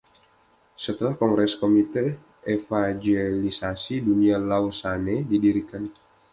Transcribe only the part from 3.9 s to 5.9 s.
Dunia Lausanne didirikan.